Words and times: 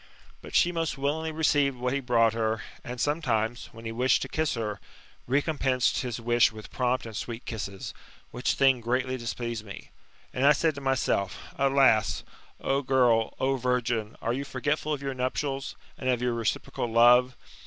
But 0.41 0.55
she 0.55 0.71
most 0.71 0.97
willingly 0.97 1.31
received 1.31 1.77
what 1.77 1.93
he 1.93 1.99
brought 1.99 2.33
her, 2.33 2.63
and 2.83 2.99
sometimes, 2.99 3.69
when 3.71 3.85
he 3.85 3.91
wished 3.91 4.23
to 4.23 4.27
kiss 4.27 4.55
her, 4.55 4.79
recompensed 5.27 5.99
his 5.99 6.19
wish 6.19 6.51
with 6.51 6.71
prompt 6.71 7.05
and 7.05 7.15
sweet 7.15 7.45
kisses; 7.45 7.93
which 8.31 8.53
thing 8.55 8.81
greatly 8.81 9.15
displeased 9.15 9.63
me. 9.63 9.91
And 10.33 10.43
I 10.43 10.53
said 10.53 10.73
to 10.73 10.81
myself: 10.81 11.37
Alas! 11.55 12.23
O 12.59 12.81
girl, 12.81 13.35
O 13.39 13.57
virgin, 13.57 14.15
are 14.23 14.33
you 14.33 14.43
forgetful 14.43 14.91
of 14.91 15.03
your 15.03 15.13
nuptials, 15.13 15.75
and 15.99 16.09
of 16.09 16.19
your 16.19 16.33
reciprocal 16.33 16.87
love 16.87 17.37